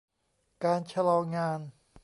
[0.63, 1.59] การชะลองาน